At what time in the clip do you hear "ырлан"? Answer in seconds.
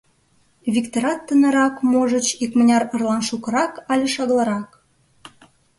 2.95-3.21